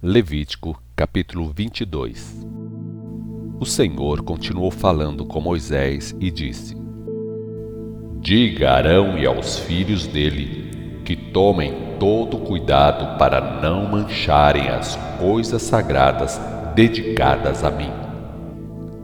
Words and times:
Levítico, 0.00 0.80
capítulo 0.94 1.52
22 1.52 2.46
O 3.58 3.66
Senhor 3.66 4.22
continuou 4.22 4.70
falando 4.70 5.26
com 5.26 5.40
Moisés 5.40 6.14
e 6.20 6.30
disse: 6.30 6.76
Diga 8.20 8.70
a 8.70 8.76
Arão 8.76 9.18
e 9.18 9.26
aos 9.26 9.58
filhos 9.58 10.06
dele 10.06 11.00
que 11.04 11.16
tomem 11.16 11.96
todo 11.98 12.38
cuidado 12.38 13.18
para 13.18 13.60
não 13.60 13.88
mancharem 13.88 14.68
as 14.68 14.94
coisas 15.18 15.62
sagradas 15.62 16.40
dedicadas 16.76 17.64
a 17.64 17.70
mim. 17.72 17.90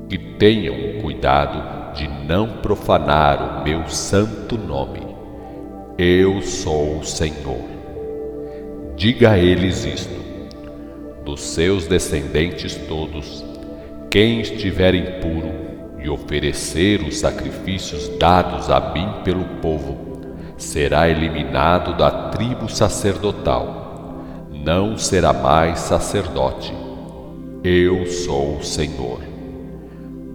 Que 0.09 0.17
tenham 0.17 1.03
cuidado 1.03 1.93
de 1.93 2.07
não 2.07 2.59
profanar 2.59 3.63
o 3.63 3.65
meu 3.65 3.89
santo 3.89 4.57
nome. 4.57 5.01
Eu 5.99 6.41
sou 6.41 7.01
o 7.01 7.05
Senhor. 7.05 7.65
Diga 8.95 9.33
a 9.33 9.39
eles 9.39 9.85
isto 9.85 10.24
dos 11.25 11.41
seus 11.41 11.87
descendentes 11.87 12.77
todos, 12.87 13.45
quem 14.11 14.41
estiver 14.41 14.95
impuro 14.95 15.51
e 15.99 16.09
oferecer 16.09 17.01
os 17.01 17.19
sacrifícios 17.19 18.09
dados 18.19 18.71
a 18.71 18.93
mim 18.93 19.09
pelo 19.25 19.45
povo, 19.63 20.21
será 20.59 21.09
eliminado 21.09 21.97
da 21.97 22.29
tribo 22.29 22.69
sacerdotal, 22.69 24.23
não 24.53 24.99
será 24.99 25.33
mais 25.33 25.81
sacerdote. 25.81 26.75
Eu 27.65 28.07
sou 28.07 28.59
o 28.59 28.65
Senhor. 28.65 29.21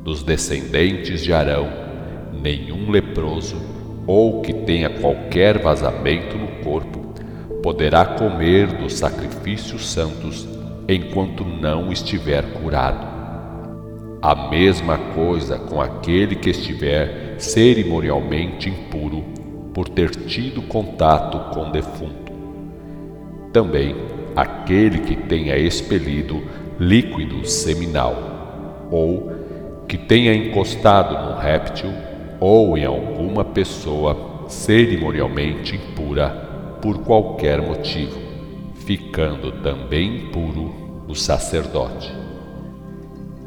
Dos 0.04 0.24
descendentes 0.24 1.22
de 1.22 1.32
Arão, 1.32 1.70
nenhum 2.34 2.90
leproso 2.90 3.62
ou 4.08 4.42
que 4.42 4.54
tenha 4.54 4.90
qualquer 4.90 5.60
vazamento 5.60 6.36
no 6.36 6.64
corpo 6.64 7.14
poderá 7.62 8.06
comer 8.06 8.68
dos 8.68 8.94
sacrifícios 8.94 9.88
santos 9.92 10.48
enquanto 10.94 11.46
não 11.46 11.92
estiver 11.92 12.44
curado. 12.54 13.08
A 14.22 14.50
mesma 14.50 14.98
coisa 14.98 15.58
com 15.58 15.80
aquele 15.80 16.36
que 16.36 16.50
estiver 16.50 17.36
cerimonialmente 17.38 18.70
impuro 18.70 19.24
por 19.74 19.88
ter 19.88 20.10
tido 20.10 20.64
contato 20.64 21.54
com 21.54 21.72
defunto. 21.72 22.34
Também 23.54 23.96
aquele 24.36 25.00
que 25.00 25.16
tenha 25.16 25.56
expelido 25.58 26.42
líquido 26.80 27.46
seminal, 27.46 28.88
ou 28.92 29.32
que 29.88 29.98
tenha 29.98 30.34
encostado 30.34 31.14
num 31.14 31.38
réptil 31.38 31.92
ou 32.40 32.78
em 32.78 32.86
alguma 32.86 33.46
pessoa 33.46 34.46
cerimonialmente 34.48 35.76
impura 35.76 36.30
por 36.82 37.00
qualquer 37.00 37.62
motivo 37.62 38.29
ficando 38.90 39.52
também 39.62 40.16
impuro 40.16 41.04
o 41.08 41.14
sacerdote. 41.14 42.12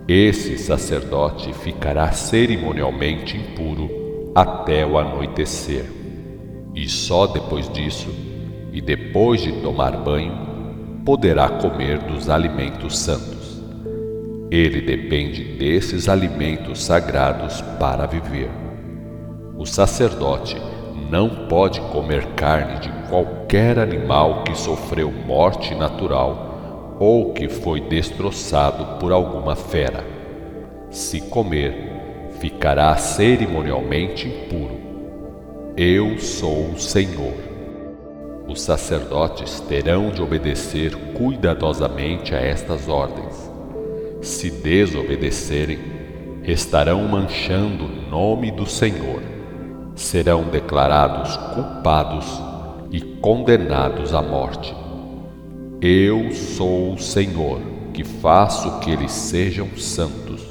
Esse 0.06 0.56
sacerdote 0.56 1.52
ficará 1.52 2.12
cerimonialmente 2.12 3.36
impuro 3.36 3.90
até 4.36 4.86
o 4.86 4.96
anoitecer, 4.96 5.84
e 6.76 6.88
só 6.88 7.26
depois 7.26 7.68
disso, 7.68 8.08
e 8.72 8.80
depois 8.80 9.42
de 9.42 9.50
tomar 9.62 9.96
banho, 9.96 11.02
poderá 11.04 11.48
comer 11.48 11.98
dos 11.98 12.30
alimentos 12.30 12.96
santos. 12.96 13.60
Ele 14.48 14.80
depende 14.80 15.42
desses 15.42 16.08
alimentos 16.08 16.84
sagrados 16.84 17.60
para 17.80 18.06
viver. 18.06 18.48
O 19.58 19.66
sacerdote 19.66 20.56
não 21.10 21.48
pode 21.48 21.80
comer 21.90 22.26
carne 22.36 22.78
de 22.78 23.01
qualquer 23.12 23.78
animal 23.78 24.42
que 24.42 24.56
sofreu 24.56 25.12
morte 25.12 25.74
natural 25.74 26.96
ou 26.98 27.34
que 27.34 27.46
foi 27.46 27.78
destroçado 27.78 28.98
por 28.98 29.12
alguma 29.12 29.54
fera. 29.54 30.02
Se 30.88 31.20
comer, 31.20 32.30
ficará 32.40 32.96
cerimonialmente 32.96 34.26
impuro. 34.26 34.80
Eu 35.76 36.18
sou 36.18 36.70
o 36.70 36.80
Senhor. 36.80 37.34
Os 38.48 38.62
sacerdotes 38.62 39.60
terão 39.60 40.08
de 40.08 40.22
obedecer 40.22 40.96
cuidadosamente 41.12 42.34
a 42.34 42.38
estas 42.38 42.88
ordens. 42.88 43.52
Se 44.22 44.50
desobedecerem, 44.50 45.78
estarão 46.44 47.02
manchando 47.02 47.84
o 47.84 48.10
nome 48.10 48.50
do 48.50 48.64
Senhor 48.64 49.20
serão 49.94 50.44
declarados 50.44 51.36
culpados 51.54 52.51
e 52.92 53.00
condenados 53.00 54.12
à 54.12 54.20
morte. 54.20 54.76
Eu 55.80 56.30
sou 56.32 56.92
o 56.92 56.98
Senhor, 56.98 57.58
que 57.94 58.04
faço 58.04 58.80
que 58.80 58.90
eles 58.90 59.10
sejam 59.10 59.66
santos. 59.76 60.42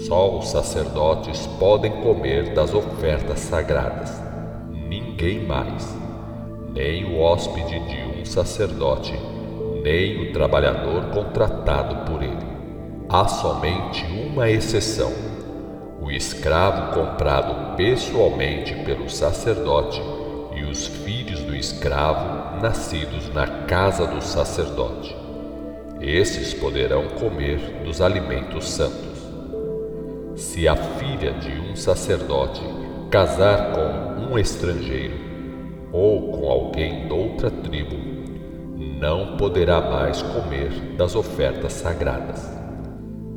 Só 0.00 0.36
os 0.38 0.48
sacerdotes 0.48 1.46
podem 1.58 1.92
comer 2.02 2.52
das 2.52 2.74
ofertas 2.74 3.38
sagradas, 3.38 4.20
ninguém 4.70 5.46
mais, 5.46 5.96
nem 6.74 7.04
o 7.04 7.20
hóspede 7.20 7.78
de 7.78 8.20
um 8.20 8.24
sacerdote, 8.24 9.14
nem 9.84 10.28
o 10.28 10.32
trabalhador 10.32 11.04
contratado 11.14 12.10
por 12.10 12.22
ele. 12.22 12.50
Há 13.08 13.28
somente 13.28 14.04
uma 14.04 14.50
exceção 14.50 15.12
o 16.00 16.10
escravo 16.10 16.94
comprado 16.94 17.76
pessoalmente 17.76 18.74
pelo 18.84 19.08
sacerdote 19.08 20.00
e 20.60 20.64
os 20.64 20.86
filhos 20.86 21.40
do 21.40 21.56
escravo 21.56 22.60
nascidos 22.60 23.32
na 23.32 23.46
casa 23.64 24.06
do 24.06 24.20
sacerdote. 24.20 25.16
Esses 26.00 26.52
poderão 26.52 27.08
comer 27.08 27.58
dos 27.82 28.00
alimentos 28.00 28.68
santos. 28.68 29.18
Se 30.36 30.68
a 30.68 30.76
filha 30.76 31.32
de 31.32 31.50
um 31.60 31.74
sacerdote 31.74 32.62
casar 33.10 33.72
com 33.72 34.32
um 34.32 34.38
estrangeiro 34.38 35.16
ou 35.92 36.32
com 36.32 36.50
alguém 36.50 37.06
de 37.06 37.12
outra 37.12 37.50
tribo, 37.50 37.96
não 39.00 39.36
poderá 39.36 39.80
mais 39.80 40.20
comer 40.22 40.70
das 40.96 41.14
ofertas 41.14 41.72
sagradas. 41.72 42.48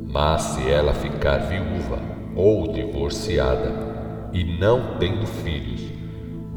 Mas 0.06 0.42
se 0.42 0.70
ela 0.70 0.92
ficar 0.92 1.38
viúva 1.38 1.98
ou 2.36 2.70
divorciada 2.70 3.72
e 4.32 4.44
não 4.44 4.98
tendo 4.98 5.26
filhos, 5.26 5.93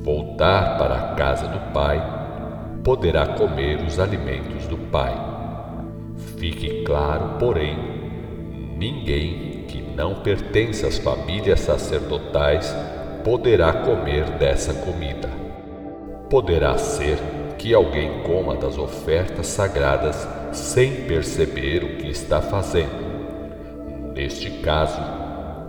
voltar 0.01 0.77
para 0.77 0.95
a 0.95 1.15
casa 1.15 1.47
do 1.47 1.73
pai, 1.73 2.01
poderá 2.83 3.27
comer 3.27 3.79
os 3.85 3.99
alimentos 3.99 4.65
do 4.67 4.77
pai. 4.77 5.13
Fique 6.37 6.83
claro, 6.83 7.37
porém, 7.39 7.77
ninguém 8.77 9.65
que 9.67 9.81
não 9.81 10.15
pertence 10.21 10.85
às 10.85 10.97
famílias 10.97 11.59
sacerdotais 11.59 12.75
poderá 13.23 13.73
comer 13.73 14.23
dessa 14.37 14.73
comida. 14.73 15.29
Poderá 16.29 16.77
ser 16.77 17.17
que 17.57 17.73
alguém 17.73 18.21
coma 18.23 18.55
das 18.55 18.77
ofertas 18.77 19.47
sagradas 19.47 20.27
sem 20.53 21.07
perceber 21.07 21.83
o 21.83 21.97
que 21.97 22.07
está 22.07 22.41
fazendo. 22.41 24.13
Neste 24.13 24.49
caso, 24.61 25.01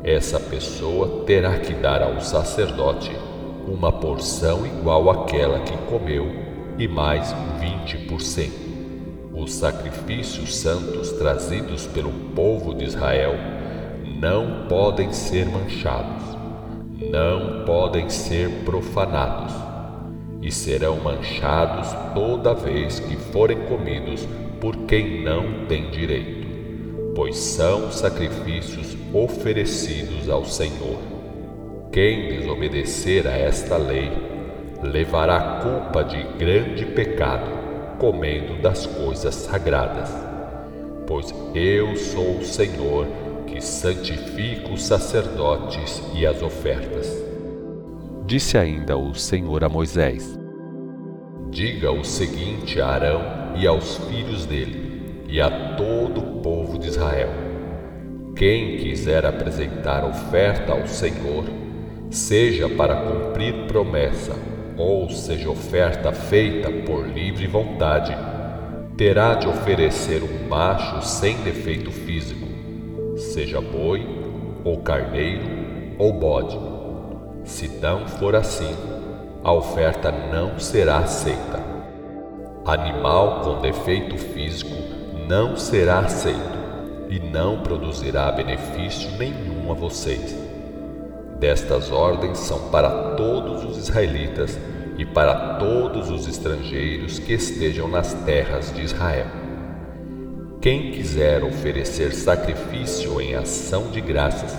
essa 0.05 0.39
pessoa 0.39 1.25
terá 1.25 1.59
que 1.59 1.75
dar 1.75 2.03
ao 2.03 2.21
sacerdote 2.21 3.11
uma 3.71 3.93
porção 3.93 4.67
igual 4.67 5.11
àquela 5.11 5.61
que 5.61 5.77
comeu 5.89 6.27
e 6.79 6.89
mais 6.89 7.35
20%. 7.61 8.51
Os 9.33 9.53
sacrifícios 9.55 10.57
santos 10.57 11.13
trazidos 11.13 11.87
pelo 11.87 12.11
povo 12.35 12.75
de 12.75 12.85
Israel 12.85 13.35
não 14.21 14.67
podem 14.69 15.13
ser 15.13 15.47
manchados, 15.47 16.23
não 17.11 17.65
podem 17.65 18.11
ser 18.11 18.51
profanados, 18.65 19.55
e 20.43 20.51
serão 20.51 20.97
manchados 20.97 21.89
toda 22.15 22.55
vez 22.55 22.99
que 22.99 23.17
forem 23.17 23.59
comidos 23.67 24.27
por 24.61 24.77
quem 24.87 25.23
não 25.23 25.67
tem 25.67 25.91
direito 25.91 26.39
pois 27.19 27.37
são 27.37 27.91
sacrifícios 27.91 28.97
oferecidos 29.13 30.31
ao 30.31 30.45
Senhor. 30.45 31.18
Quem 32.01 32.29
desobedecer 32.29 33.27
a 33.27 33.37
esta 33.37 33.77
lei 33.77 34.13
levará 34.81 35.59
culpa 35.61 36.05
de 36.05 36.23
grande 36.39 36.87
pecado, 36.87 37.51
comendo 37.99 38.63
das 38.63 38.87
coisas 38.87 39.35
sagradas. 39.35 40.09
Pois 41.09 41.35
eu 41.57 41.97
sou 41.97 42.37
o 42.37 42.45
Senhor 42.45 43.05
que 43.49 43.61
santifico 43.61 44.75
os 44.75 44.85
sacerdotes 44.85 46.01
e 46.15 46.25
as 46.25 46.41
ofertas. 46.41 47.13
Disse 48.25 48.57
ainda 48.57 48.97
o 48.97 49.13
Senhor 49.13 49.65
a 49.65 49.69
Moisés: 49.69 50.39
Diga 51.51 51.91
o 51.91 52.05
seguinte 52.05 52.81
a 52.81 52.87
Arão 52.87 53.23
e 53.57 53.67
aos 53.67 53.97
filhos 54.07 54.47
dele 54.47 55.25
e 55.29 55.41
a 55.41 55.75
todo 55.75 56.21
o 56.21 56.41
povo 56.43 56.79
de 56.79 56.87
Israel. 56.87 57.31
Quem 58.37 58.77
quiser 58.77 59.27
apresentar 59.27 60.05
oferta 60.05 60.71
ao 60.71 60.87
Senhor, 60.87 61.67
seja 62.11 62.69
para 62.69 62.97
cumprir 62.97 63.67
promessa, 63.67 64.35
ou 64.77 65.11
seja 65.11 65.51
oferta 65.51 66.13
feita 66.13 66.71
por 66.71 67.07
livre 67.07 67.47
vontade, 67.47 68.17
terá 68.97 69.35
de 69.35 69.47
oferecer 69.47 70.23
um 70.23 70.49
macho 70.49 71.03
sem 71.03 71.37
defeito 71.39 71.91
físico, 71.91 72.47
seja 73.17 73.61
boi, 73.61 74.07
ou 74.65 74.79
carneiro, 74.79 75.45
ou 75.99 76.13
bode. 76.13 76.59
Se 77.45 77.69
não 77.81 78.07
for 78.07 78.35
assim, 78.35 78.75
a 79.45 79.53
oferta 79.53 80.11
não 80.11 80.59
será 80.59 80.99
aceita. 80.99 81.63
Animal 82.65 83.41
com 83.43 83.61
defeito 83.61 84.17
físico 84.19 84.75
não 85.29 85.57
será 85.57 86.01
aceito 86.01 86.59
e 87.09 87.19
não 87.19 87.61
produzirá 87.61 88.31
benefício 88.33 89.11
nenhum 89.13 89.71
a 89.71 89.75
vocês. 89.75 90.48
Destas 91.39 91.93
ordens 91.93 92.39
são 92.39 92.69
para 92.71 93.15
todos 93.15 93.65
os 93.65 93.79
israelitas 93.79 94.59
e 94.99 95.05
para 95.05 95.55
todos 95.55 96.11
os 96.11 96.27
estrangeiros 96.27 97.21
que 97.21 97.33
estejam 97.33 97.87
nas 97.87 98.13
terras 98.25 98.75
de 98.75 98.83
Israel. 98.83 99.27
Quem 100.61 100.91
quiser 100.91 101.45
oferecer 101.45 102.13
sacrifício 102.13 103.21
em 103.21 103.37
ação 103.37 103.93
de 103.93 104.01
graças, 104.01 104.59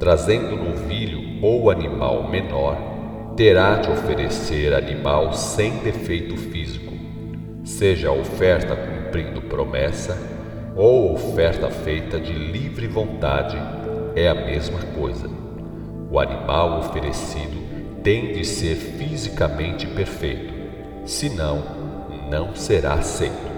trazendo 0.00 0.56
novilho 0.56 1.40
ou 1.40 1.70
animal 1.70 2.28
menor, 2.28 2.76
terá 3.36 3.76
de 3.76 3.88
oferecer 3.88 4.74
animal 4.74 5.32
sem 5.32 5.76
defeito 5.78 6.36
físico, 6.36 6.92
seja 7.62 8.10
oferta 8.10 8.74
cumprindo 8.74 9.40
promessa 9.42 10.18
ou 10.74 11.14
oferta 11.14 11.70
feita 11.70 12.18
de 12.18 12.32
livre 12.32 12.88
vontade, 12.88 13.56
é 14.16 14.28
a 14.28 14.34
mesma 14.34 14.80
coisa. 14.98 15.35
O 16.08 16.20
animal 16.20 16.78
oferecido 16.78 18.00
tem 18.02 18.32
de 18.32 18.44
ser 18.44 18.76
fisicamente 18.76 19.88
perfeito, 19.88 20.54
senão 21.04 21.62
não 22.30 22.54
será 22.54 22.94
aceito. 22.94 23.56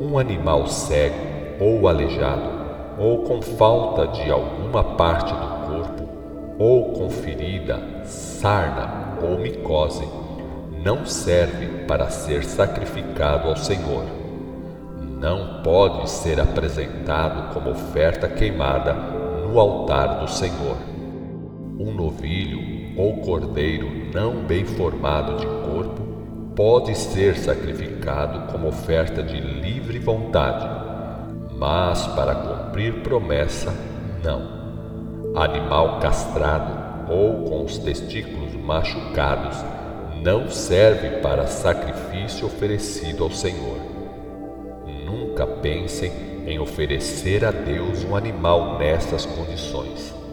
Um 0.00 0.18
animal 0.18 0.66
cego 0.66 1.14
ou 1.60 1.86
aleijado, 1.86 2.50
ou 2.98 3.24
com 3.24 3.42
falta 3.42 4.06
de 4.08 4.30
alguma 4.30 4.82
parte 4.82 5.34
do 5.34 5.66
corpo, 5.66 6.08
ou 6.58 6.92
com 6.92 7.10
ferida, 7.10 8.04
sarna 8.04 9.18
ou 9.22 9.38
micose, 9.38 10.08
não 10.82 11.04
serve 11.04 11.84
para 11.86 12.08
ser 12.08 12.44
sacrificado 12.44 13.48
ao 13.48 13.56
Senhor. 13.56 14.04
Não 15.20 15.62
pode 15.62 16.08
ser 16.08 16.40
apresentado 16.40 17.52
como 17.52 17.70
oferta 17.70 18.28
queimada 18.28 18.92
no 18.92 19.58
altar 19.60 20.20
do 20.20 20.28
Senhor. 20.30 20.93
Um 21.76 21.92
novilho 21.92 22.60
ou 22.96 23.16
cordeiro 23.16 23.90
não 24.14 24.44
bem 24.44 24.64
formado 24.64 25.38
de 25.38 25.46
corpo 25.46 26.02
pode 26.54 26.94
ser 26.94 27.36
sacrificado 27.36 28.52
como 28.52 28.68
oferta 28.68 29.20
de 29.24 29.40
livre 29.40 29.98
vontade, 29.98 30.64
mas 31.58 32.06
para 32.08 32.32
cumprir 32.32 33.02
promessa, 33.02 33.74
não. 34.22 35.34
Animal 35.34 35.98
castrado 35.98 37.12
ou 37.12 37.42
com 37.42 37.64
os 37.64 37.76
testículos 37.78 38.54
machucados 38.54 39.56
não 40.22 40.48
serve 40.48 41.20
para 41.20 41.48
sacrifício 41.48 42.46
oferecido 42.46 43.24
ao 43.24 43.32
Senhor. 43.32 43.78
Nunca 45.04 45.44
pensem 45.44 46.12
em 46.46 46.56
oferecer 46.60 47.44
a 47.44 47.50
Deus 47.50 48.04
um 48.04 48.14
animal 48.14 48.78
nessas 48.78 49.26
condições. 49.26 50.23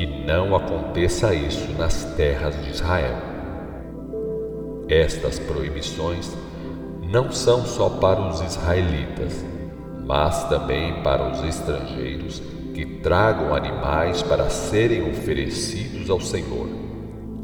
Que 0.00 0.06
não 0.06 0.56
aconteça 0.56 1.34
isso 1.34 1.72
nas 1.72 2.04
terras 2.16 2.58
de 2.64 2.70
Israel. 2.70 3.18
Estas 4.88 5.38
proibições 5.38 6.34
não 7.02 7.30
são 7.30 7.66
só 7.66 7.90
para 7.90 8.18
os 8.18 8.40
israelitas, 8.40 9.44
mas 10.06 10.48
também 10.48 11.02
para 11.02 11.30
os 11.30 11.44
estrangeiros 11.44 12.42
que 12.72 12.86
tragam 13.02 13.54
animais 13.54 14.22
para 14.22 14.48
serem 14.48 15.06
oferecidos 15.10 16.08
ao 16.08 16.18
Senhor. 16.18 16.70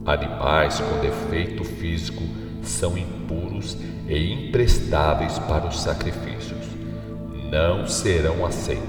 Animais 0.07 0.81
com 0.81 0.99
defeito 1.01 1.63
físico 1.63 2.23
são 2.63 2.97
impuros 2.97 3.77
e 4.09 4.33
imprestáveis 4.33 5.39
para 5.41 5.67
os 5.67 5.79
sacrifícios. 5.79 6.65
Não 7.53 7.87
serão 7.87 8.47
aceitos. 8.47 8.87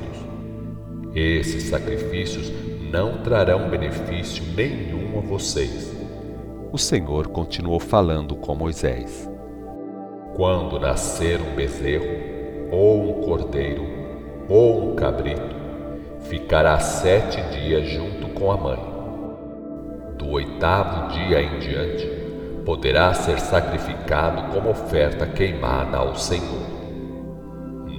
Esses 1.13 1.63
sacrifícios 1.63 2.49
não 2.91 3.17
trarão 3.21 3.69
benefício 3.69 4.43
nenhum 4.55 5.17
a 5.19 5.21
vocês. 5.21 5.95
O 6.71 6.77
Senhor 6.77 7.27
continuou 7.27 7.79
falando 7.79 8.35
com 8.35 8.55
Moisés. 8.55 9.29
Quando 10.35 10.79
nascer 10.79 11.39
um 11.41 11.55
bezerro, 11.55 12.05
ou 12.71 13.09
um 13.09 13.23
cordeiro, 13.23 13.85
ou 14.49 14.91
um 14.91 14.95
cabrito, 14.95 15.55
ficará 16.21 16.79
sete 16.79 17.41
dias 17.49 17.87
junto 17.87 18.27
com 18.29 18.51
a 18.51 18.57
mãe. 18.57 18.79
Do 20.17 20.29
oitavo 20.29 21.13
dia 21.13 21.41
em 21.41 21.59
diante, 21.59 22.05
poderá 22.65 23.13
ser 23.13 23.39
sacrificado 23.39 24.53
como 24.53 24.69
oferta 24.69 25.25
queimada 25.25 25.97
ao 25.97 26.15
Senhor. 26.15 26.67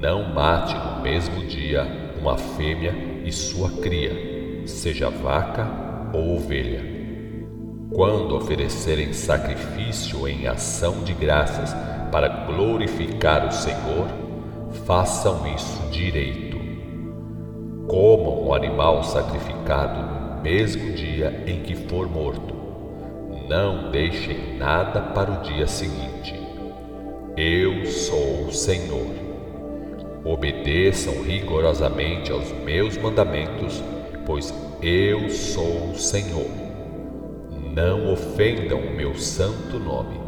Não 0.00 0.32
mate 0.34 0.74
no 0.74 1.02
mesmo 1.02 1.44
dia 1.46 1.86
uma 2.20 2.36
fêmea 2.36 2.94
e 3.24 3.32
sua 3.32 3.70
cria, 3.80 4.27
seja 4.68 5.10
vaca 5.10 5.66
ou 6.12 6.36
ovelha. 6.36 6.84
Quando 7.92 8.36
oferecerem 8.36 9.12
sacrifício 9.12 10.28
em 10.28 10.46
ação 10.46 11.02
de 11.02 11.14
graças 11.14 11.74
para 12.12 12.28
glorificar 12.46 13.46
o 13.46 13.52
Senhor, 13.52 14.06
façam 14.84 15.46
isso 15.54 15.88
direito 15.90 16.58
comam 17.88 18.46
o 18.46 18.54
animal 18.54 19.02
sacrificado 19.02 20.36
no 20.36 20.42
mesmo 20.42 20.92
dia 20.92 21.42
em 21.46 21.62
que 21.62 21.74
for 21.74 22.06
morto. 22.06 22.54
Não 23.48 23.90
deixem 23.90 24.58
nada 24.58 25.00
para 25.00 25.32
o 25.32 25.42
dia 25.42 25.66
seguinte. 25.66 26.38
Eu 27.34 27.86
sou 27.86 28.44
o 28.44 28.52
Senhor. 28.52 29.06
Obedeçam 30.22 31.22
rigorosamente 31.22 32.30
aos 32.30 32.52
meus 32.62 32.98
mandamentos, 32.98 33.82
pois 34.28 34.52
eu 34.82 35.30
sou 35.30 35.92
o 35.92 35.98
Senhor. 35.98 36.50
Não 37.74 38.12
ofendam 38.12 38.78
o 38.78 38.94
meu 38.94 39.14
santo 39.14 39.78
nome. 39.78 40.20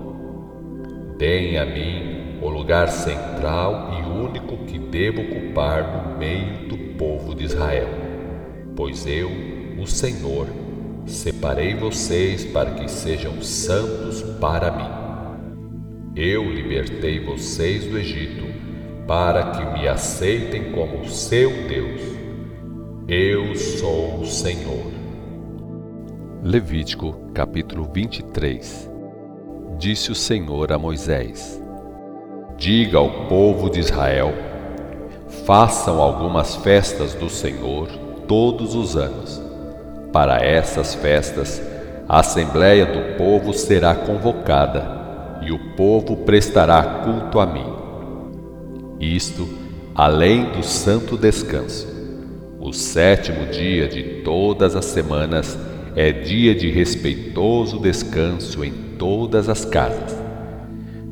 Deem 1.19 1.59
a 1.59 1.67
mim 1.67 2.39
o 2.41 2.49
lugar 2.49 2.89
central 2.89 3.91
e 3.93 4.09
único 4.09 4.57
que 4.65 4.79
devo 4.79 5.21
ocupar 5.21 6.09
no 6.09 6.19
meio 6.19 6.67
do 6.67 6.79
povo 6.97 7.35
de 7.35 7.45
Israel. 7.45 7.91
Pois 8.75 9.07
eu, 9.07 9.31
o 9.79 9.87
Senhor, 9.87 10.47
separei 11.05 11.75
vocês 11.75 12.47
para 12.47 12.71
que 12.71 12.91
sejam 12.91 13.43
santos 13.43 14.23
para 14.41 14.71
mim. 14.71 16.17
Eu 16.17 16.51
libertei 16.51 17.21
vocês 17.21 17.85
do 17.85 17.99
Egito 17.99 18.47
para 19.07 19.51
que 19.51 19.79
me 19.79 19.87
aceitem 19.87 20.73
como 20.73 21.07
seu 21.07 21.51
Deus. 21.69 22.20
Eu 23.13 23.57
sou 23.57 24.21
o 24.21 24.25
Senhor. 24.25 24.87
Levítico 26.45 27.13
capítulo 27.35 27.91
23 27.93 28.89
Disse 29.77 30.13
o 30.13 30.15
Senhor 30.15 30.71
a 30.71 30.79
Moisés: 30.79 31.61
Diga 32.57 32.99
ao 32.99 33.27
povo 33.27 33.69
de 33.69 33.81
Israel 33.81 34.33
façam 35.45 36.01
algumas 36.01 36.55
festas 36.55 37.13
do 37.13 37.29
Senhor 37.29 37.89
todos 38.29 38.77
os 38.77 38.97
anos. 38.97 39.43
Para 40.13 40.37
essas 40.45 40.95
festas, 40.95 41.61
a 42.09 42.21
Assembleia 42.21 42.87
do 42.87 43.17
Povo 43.17 43.53
será 43.53 43.93
convocada 43.93 45.41
e 45.43 45.51
o 45.51 45.75
povo 45.75 46.19
prestará 46.19 47.03
culto 47.03 47.41
a 47.41 47.47
mim. 47.47 47.75
Isto 49.01 49.49
além 49.97 50.53
do 50.53 50.63
santo 50.63 51.17
descanso. 51.17 52.00
O 52.63 52.75
sétimo 52.75 53.47
dia 53.47 53.89
de 53.89 54.21
todas 54.23 54.77
as 54.77 54.85
semanas 54.85 55.59
é 55.97 56.13
dia 56.13 56.55
de 56.55 56.71
respeitoso 56.71 57.79
descanso 57.79 58.63
em 58.63 58.71
todas 58.99 59.49
as 59.49 59.65
casas. 59.65 60.15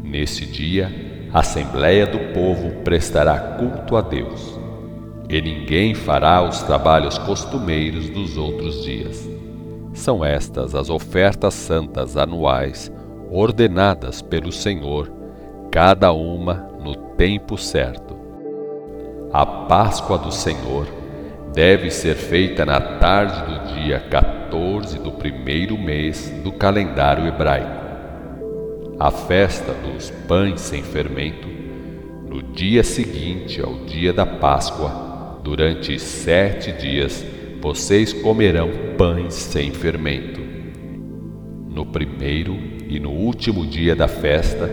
Nesse 0.05 0.45
dia, 0.45 0.93
a 1.33 1.39
Assembleia 1.39 2.07
do 2.07 2.35
Povo 2.35 2.83
prestará 2.85 3.57
culto 3.59 3.97
a 3.97 4.03
Deus, 4.03 4.61
e 5.27 5.41
ninguém 5.41 5.95
fará 5.95 6.43
os 6.43 6.63
trabalhos 6.65 7.17
costumeiros 7.17 8.11
dos 8.11 8.37
outros 8.37 8.85
dias. 8.85 9.27
São 9.95 10.23
estas 10.23 10.75
as 10.75 10.91
ofertas 10.91 11.55
santas 11.55 12.19
anuais 12.19 12.93
ordenadas 13.31 14.21
pelo 14.21 14.53
Senhor, 14.53 15.11
cada 15.71 16.13
uma 16.13 16.69
no 16.85 16.95
tempo 17.17 17.57
certo. 17.57 18.15
A 19.33 19.47
Páscoa 19.47 20.19
do 20.19 20.31
Senhor 20.31 20.98
deve 21.59 21.91
ser 21.91 22.15
feita 22.15 22.65
na 22.65 22.81
tarde 22.81 23.43
do 23.43 23.75
dia 23.75 23.99
14 23.99 24.97
do 25.01 25.11
primeiro 25.11 25.77
mês 25.77 26.33
do 26.45 26.53
calendário 26.53 27.27
hebraico 27.27 27.89
a 28.97 29.11
festa 29.11 29.73
dos 29.73 30.09
pães 30.29 30.61
sem 30.61 30.85
fermento, 30.85 31.49
No 32.29 32.43
dia 32.43 32.85
seguinte 32.85 33.61
ao 33.61 33.75
dia 33.87 34.13
da 34.13 34.25
Páscoa, 34.25 35.41
durante 35.43 35.99
sete 35.99 36.71
dias, 36.71 37.27
vocês 37.61 38.13
comerão 38.13 38.71
pães 38.97 39.35
sem 39.35 39.73
fermento. 39.73 40.41
No 41.69 41.87
primeiro 41.87 42.57
e 42.89 43.01
no 43.01 43.11
último 43.11 43.67
dia 43.67 43.97
da 43.97 44.07
festa, 44.07 44.71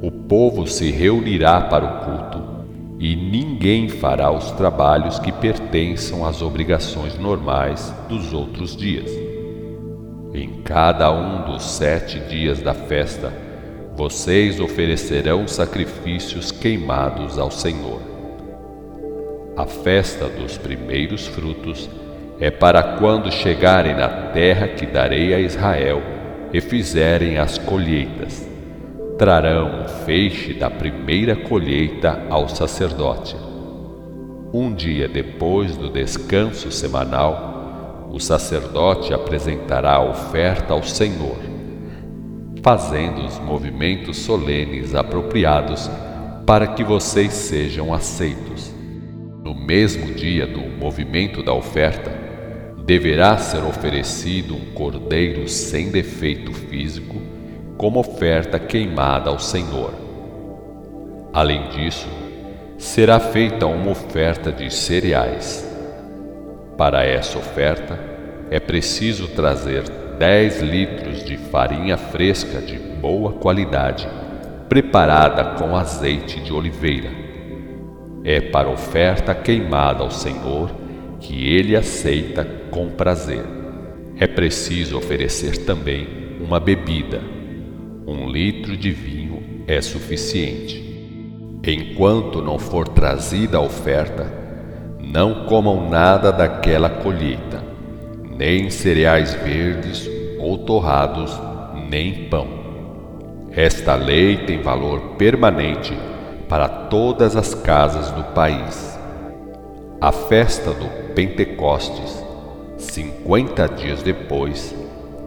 o 0.00 0.10
povo 0.10 0.66
se 0.66 0.90
reunirá 0.90 1.60
para 1.60 1.84
o 1.84 2.04
culto 2.04 2.55
e 2.98 3.14
ninguém 3.14 3.88
fará 3.88 4.30
os 4.30 4.50
trabalhos 4.52 5.18
que 5.18 5.30
pertençam 5.30 6.24
às 6.24 6.40
obrigações 6.40 7.18
normais 7.18 7.94
dos 8.08 8.32
outros 8.32 8.74
dias. 8.74 9.10
Em 10.32 10.62
cada 10.62 11.10
um 11.12 11.52
dos 11.52 11.62
sete 11.62 12.18
dias 12.20 12.60
da 12.62 12.74
festa, 12.74 13.32
vocês 13.94 14.60
oferecerão 14.60 15.46
sacrifícios 15.46 16.50
queimados 16.50 17.38
ao 17.38 17.50
Senhor. 17.50 18.00
A 19.56 19.66
festa 19.66 20.28
dos 20.28 20.58
primeiros 20.58 21.26
frutos 21.26 21.88
é 22.38 22.50
para 22.50 22.82
quando 22.98 23.32
chegarem 23.32 23.94
na 23.94 24.08
terra 24.08 24.68
que 24.68 24.84
darei 24.84 25.32
a 25.32 25.40
Israel 25.40 26.02
e 26.52 26.60
fizerem 26.60 27.38
as 27.38 27.56
colheitas 27.56 28.55
trarão 29.18 29.82
um 29.82 29.88
feixe 30.04 30.52
da 30.52 30.68
primeira 30.68 31.34
colheita 31.34 32.26
ao 32.28 32.48
sacerdote. 32.48 33.34
Um 34.52 34.74
dia 34.74 35.08
depois 35.08 35.76
do 35.76 35.88
descanso 35.88 36.70
semanal, 36.70 38.08
o 38.12 38.20
sacerdote 38.20 39.14
apresentará 39.14 39.94
a 39.94 40.04
oferta 40.04 40.74
ao 40.74 40.82
Senhor, 40.82 41.38
fazendo 42.62 43.24
os 43.24 43.38
movimentos 43.38 44.18
solenes 44.18 44.94
apropriados 44.94 45.90
para 46.46 46.66
que 46.66 46.84
vocês 46.84 47.32
sejam 47.32 47.94
aceitos. 47.94 48.70
No 49.42 49.54
mesmo 49.54 50.12
dia 50.14 50.46
do 50.46 50.60
movimento 50.60 51.42
da 51.42 51.54
oferta, 51.54 52.10
deverá 52.84 53.38
ser 53.38 53.64
oferecido 53.64 54.54
um 54.54 54.72
cordeiro 54.74 55.48
sem 55.48 55.90
defeito 55.90 56.52
físico 56.52 57.35
como 57.76 58.00
oferta 58.00 58.58
queimada 58.58 59.30
ao 59.30 59.38
Senhor. 59.38 59.92
Além 61.32 61.68
disso, 61.68 62.08
será 62.78 63.20
feita 63.20 63.66
uma 63.66 63.90
oferta 63.90 64.50
de 64.50 64.72
cereais. 64.72 65.62
Para 66.76 67.04
essa 67.04 67.38
oferta, 67.38 67.98
é 68.50 68.58
preciso 68.58 69.28
trazer 69.28 69.82
10 70.18 70.62
litros 70.62 71.24
de 71.24 71.36
farinha 71.36 71.96
fresca 71.98 72.60
de 72.60 72.78
boa 72.78 73.32
qualidade, 73.32 74.08
preparada 74.68 75.56
com 75.58 75.76
azeite 75.76 76.40
de 76.40 76.52
oliveira. 76.52 77.10
É 78.24 78.40
para 78.40 78.68
oferta 78.68 79.34
queimada 79.34 80.02
ao 80.02 80.10
Senhor 80.10 80.70
que 81.20 81.54
ele 81.54 81.76
aceita 81.76 82.46
com 82.70 82.88
prazer. 82.88 83.44
É 84.18 84.26
preciso 84.26 84.96
oferecer 84.96 85.64
também 85.64 86.08
uma 86.40 86.58
bebida 86.58 87.35
um 88.06 88.28
litro 88.28 88.76
de 88.76 88.92
vinho 88.92 89.64
é 89.66 89.80
suficiente. 89.80 90.80
Enquanto 91.66 92.40
não 92.40 92.56
for 92.56 92.86
trazida 92.86 93.58
a 93.58 93.60
oferta, 93.60 94.32
não 95.00 95.46
comam 95.46 95.90
nada 95.90 96.30
daquela 96.30 96.88
colheita, 96.88 97.64
nem 98.38 98.70
cereais 98.70 99.34
verdes 99.34 100.08
ou 100.38 100.58
torrados, 100.58 101.36
nem 101.90 102.28
pão. 102.28 102.46
Esta 103.50 103.96
lei 103.96 104.36
tem 104.36 104.62
valor 104.62 105.16
permanente 105.16 105.92
para 106.48 106.68
todas 106.68 107.34
as 107.34 107.54
casas 107.54 108.12
do 108.12 108.22
país. 108.22 108.96
A 110.00 110.12
festa 110.12 110.70
do 110.70 110.86
Pentecostes, 111.12 112.22
cinquenta 112.78 113.68
dias 113.68 114.00
depois, 114.00 114.72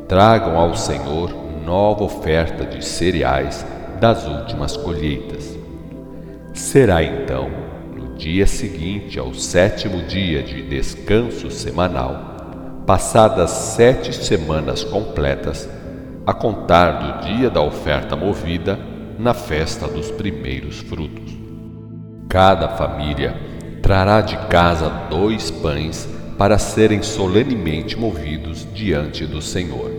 tragam 0.08 0.58
ao 0.58 0.76
Senhor 0.76 1.49
nova 1.70 2.04
oferta 2.04 2.66
de 2.66 2.84
cereais 2.84 3.64
das 4.00 4.26
últimas 4.26 4.76
colheitas. 4.76 5.56
Será 6.52 7.04
então, 7.04 7.48
no 7.96 8.16
dia 8.16 8.48
seguinte 8.48 9.20
ao 9.20 9.36
sétimo 9.36 10.02
dia 10.02 10.42
de 10.42 10.64
descanso 10.64 11.52
semanal, 11.52 12.82
passadas 12.88 13.52
sete 13.52 14.12
semanas 14.16 14.84
completas, 14.84 15.70
a 16.26 16.34
contar 16.34 16.92
do 16.92 17.28
dia 17.28 17.52
da 17.52 17.62
oferta 17.62 18.16
movida 18.16 18.80
na 19.20 19.36
festa 19.36 19.88
dos 19.88 20.10
primeiros 20.10 20.80
frutos. 20.80 21.38
Cada 22.28 22.70
família 22.70 23.36
trará 23.84 24.22
de 24.22 24.38
casa 24.48 24.90
dois 25.08 25.52
pães 25.52 26.10
para 26.36 26.58
serem 26.58 27.04
solenemente 27.04 27.96
movidos 27.96 28.68
diante 28.74 29.28
do 29.28 29.40
Senhor. 29.40 29.99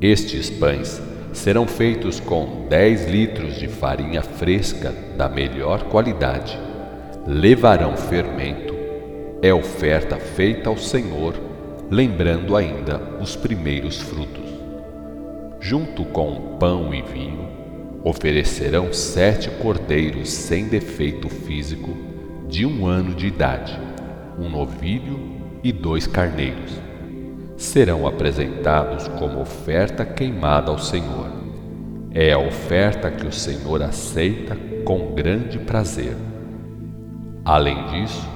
Estes 0.00 0.48
pães 0.48 1.02
serão 1.32 1.66
feitos 1.66 2.20
com 2.20 2.68
10 2.68 3.06
litros 3.06 3.56
de 3.56 3.66
farinha 3.66 4.22
fresca 4.22 4.94
da 5.16 5.28
melhor 5.28 5.84
qualidade. 5.84 6.56
Levarão 7.26 7.96
fermento. 7.96 8.76
É 9.42 9.52
oferta 9.52 10.16
feita 10.16 10.70
ao 10.70 10.76
Senhor, 10.76 11.34
lembrando 11.90 12.54
ainda 12.54 13.18
os 13.20 13.34
primeiros 13.34 14.00
frutos. 14.00 14.48
Junto 15.58 16.04
com 16.04 16.56
pão 16.60 16.94
e 16.94 17.02
vinho, 17.02 17.48
oferecerão 18.04 18.92
sete 18.92 19.50
cordeiros 19.50 20.28
sem 20.30 20.68
defeito 20.68 21.28
físico, 21.28 21.96
de 22.48 22.64
um 22.64 22.86
ano 22.86 23.14
de 23.16 23.26
idade, 23.26 23.76
um 24.38 24.48
novilho 24.48 25.18
e 25.64 25.72
dois 25.72 26.06
carneiros 26.06 26.87
serão 27.58 28.06
apresentados 28.06 29.08
como 29.08 29.40
oferta 29.40 30.04
queimada 30.04 30.70
ao 30.70 30.78
Senhor. 30.78 31.26
É 32.14 32.32
a 32.32 32.38
oferta 32.38 33.10
que 33.10 33.26
o 33.26 33.32
Senhor 33.32 33.82
aceita 33.82 34.56
com 34.84 35.12
grande 35.12 35.58
prazer. 35.58 36.16
Além 37.44 37.84
disso, 37.88 38.26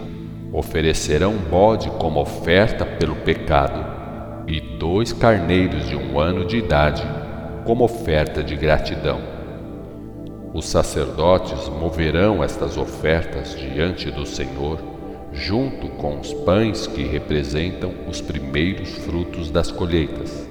oferecerão 0.53 1.35
um 1.35 1.39
bode 1.39 1.89
como 1.93 2.21
oferta 2.21 2.85
pelo 2.85 3.15
pecado 3.15 4.45
e 4.49 4.61
dois 4.61 5.13
carneiros 5.13 5.89
de 5.89 5.95
um 5.95 6.19
ano 6.19 6.45
de 6.45 6.57
idade 6.57 7.07
como 7.65 7.85
oferta 7.85 8.43
de 8.43 8.57
gratidão. 8.57 9.21
Os 10.53 10.67
sacerdotes 10.67 11.69
moverão 11.69 12.43
estas 12.43 12.77
ofertas 12.77 13.57
diante 13.57 14.11
do 14.11 14.27
Senhor 14.27 14.92
junto 15.33 15.89
com 15.89 16.21
os 16.21 16.33
pães 16.33 16.87
que 16.87 17.03
representam 17.05 17.93
os 18.09 18.21
primeiros 18.21 18.91
frutos 18.99 19.51
das 19.51 19.71
colheitas. 19.71 20.47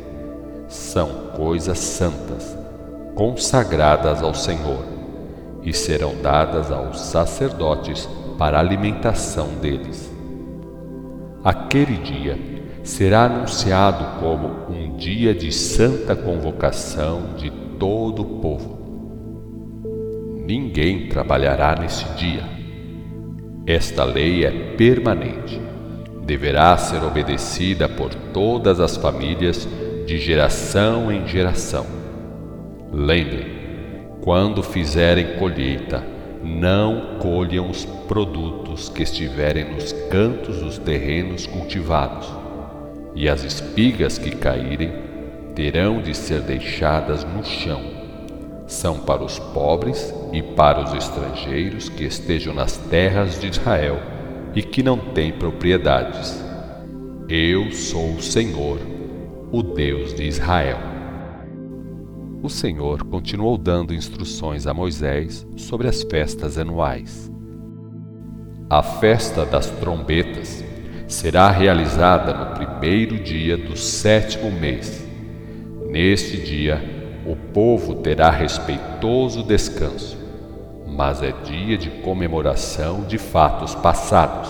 São 0.68 1.32
coisas 1.36 1.78
santas, 1.78 2.58
consagradas 3.16 4.24
ao 4.24 4.34
Senhor, 4.34 4.86
e 5.64 5.74
serão 5.74 6.16
dadas 6.22 6.72
aos 6.72 7.00
sacerdotes 7.00 8.10
para 8.38 8.60
alimentação 8.60 9.50
deles. 9.62 10.12
Aquele 11.44 11.98
dia 11.98 12.40
será 12.84 13.26
anunciado 13.26 14.20
como 14.20 14.74
um 14.74 14.96
dia 14.98 15.36
de 15.36 15.52
santa 15.52 16.16
convocação 16.16 17.36
de 17.38 17.52
todo 17.78 18.24
o 18.24 18.40
povo. 18.40 18.82
Ninguém 20.46 21.08
trabalhará 21.08 21.76
nesse 21.80 22.06
dia 22.16 22.61
esta 23.65 24.03
lei 24.03 24.46
é 24.46 24.51
permanente. 24.75 25.62
Deverá 26.24 26.75
ser 26.77 27.03
obedecida 27.03 27.88
por 27.88 28.13
todas 28.34 28.80
as 28.80 28.98
famílias 28.98 29.68
de 30.06 30.18
geração 30.18 31.12
em 31.12 31.27
geração. 31.27 31.86
Lembrem, 32.91 33.46
quando 34.22 34.63
fizerem 34.63 35.38
colheita, 35.38 36.03
não 36.44 37.18
colham 37.20 37.70
os 37.70 37.86
produtos 37.86 38.89
que 38.89 39.03
estiverem 39.03 39.74
nos 39.74 39.94
cantos 40.10 40.60
dos 40.60 40.77
terrenos 40.77 41.46
cultivados, 41.46 42.27
e 43.15 43.30
as 43.30 43.44
espigas 43.44 44.18
que 44.18 44.32
caírem 44.32 44.91
terão 45.53 46.01
de 46.01 46.15
ser 46.15 46.41
deixadas 46.41 47.24
no 47.24 47.44
chão 47.44 47.91
são 48.72 48.98
para 48.98 49.22
os 49.22 49.38
pobres 49.38 50.13
e 50.32 50.42
para 50.42 50.82
os 50.82 50.94
estrangeiros 50.94 51.90
que 51.90 52.06
estejam 52.06 52.54
nas 52.54 52.78
terras 52.78 53.40
de 53.40 53.48
Israel 53.48 54.00
e 54.56 54.63
que 54.63 54.82
não 54.82 54.98
têm 54.98 55.34
propriedades. 55.34 56.42
Eu 57.28 57.72
sou 57.74 58.16
o 58.16 58.22
Senhor, 58.22 58.80
o 59.51 59.62
Deus 59.62 60.13
de 60.13 60.24
Israel. 60.24 60.78
O 62.42 62.50
Senhor 62.50 63.04
continuou 63.04 63.58
dando 63.58 63.94
instruções 63.94 64.66
a 64.66 64.74
Moisés 64.74 65.46
sobre 65.58 65.90
as 65.90 66.01
festas 66.04 66.58
anuais. 66.58 67.30
A 68.70 68.82
festa 68.82 69.46
das 69.46 69.70
trombetas 69.70 70.63
será 71.08 71.51
realizada 71.51 72.34
no 72.34 72.56
primeiro 72.56 73.22
dia 73.22 73.58
do 73.58 73.75
sétimo 73.75 74.50
mês. 74.50 75.06
Neste 75.90 76.38
dia, 76.38 76.82
o 77.25 77.36
povo 77.36 77.96
terá 77.96 78.30
respeitoso 78.30 79.44
descanso, 79.44 80.18
mas 80.88 81.22
é 81.22 81.32
dia 81.32 81.78
de 81.78 81.90
comemoração 82.01 83.01
de 83.01 83.18
fatos 83.18 83.75
passados. 83.75 84.50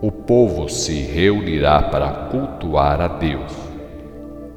O 0.00 0.10
povo 0.10 0.68
se 0.68 1.02
reunirá 1.02 1.82
para 1.82 2.10
cultuar 2.30 3.00
a 3.00 3.08
Deus. 3.08 3.52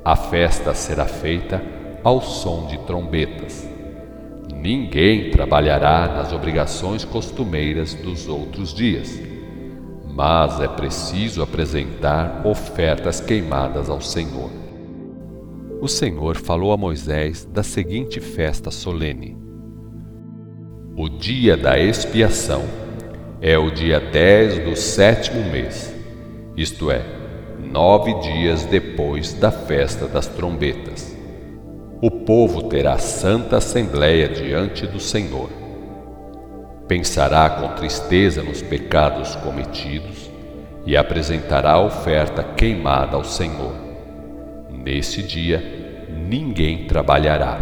A 0.04 0.16
festa 0.16 0.74
será 0.74 1.06
feita 1.06 1.62
ao 2.04 2.22
som 2.22 2.66
de 2.68 2.78
trombetas. 2.80 3.70
Ninguém 4.54 5.32
trabalhará 5.32 6.08
nas 6.08 6.34
obrigações 6.34 7.06
costumeiras 7.06 7.94
dos 7.94 8.28
outros 8.28 8.74
dias, 8.74 9.20
mas 10.08 10.60
é 10.60 10.68
preciso 10.68 11.42
apresentar 11.42 12.42
ofertas 12.46 13.20
queimadas 13.20 13.90
ao 13.90 14.02
Senhor. 14.02 14.61
O 15.82 15.88
Senhor 15.88 16.38
falou 16.38 16.72
a 16.72 16.78
Moisés 16.78 17.44
da 17.44 17.64
seguinte 17.64 18.22
festa 18.22 18.72
solene: 18.72 19.36
O 20.96 21.10
dia 21.10 21.58
da 21.58 21.78
expiação 21.78 22.64
é 23.42 23.58
o 23.58 23.70
dia 23.70 24.00
dez 24.00 24.60
do 24.60 24.76
sétimo 24.76 25.44
mês, 25.52 25.94
isto 26.56 26.90
é, 26.90 27.04
nove 27.60 28.14
dias 28.22 28.64
depois 28.64 29.34
da 29.34 29.52
festa 29.52 30.08
das 30.08 30.28
trombetas 30.28 31.20
o 32.04 32.10
povo 32.10 32.64
terá 32.64 32.98
santa 32.98 33.58
assembléia 33.58 34.28
diante 34.28 34.88
do 34.88 35.00
Senhor. 35.00 35.52
Pensará 36.88 37.48
com 37.48 37.76
tristeza 37.76 38.42
nos 38.42 38.60
pecados 38.60 39.36
cometidos 39.36 40.32
e 40.84 40.98
apresentará 40.98 41.80
oferta 41.80 42.44
queimada 42.44 43.16
ao 43.16 43.24
Senhor. 43.24 43.91
Nesse 44.84 45.22
dia, 45.22 46.08
ninguém 46.10 46.86
trabalhará. 46.86 47.60